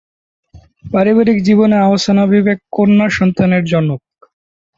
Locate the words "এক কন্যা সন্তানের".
2.53-3.63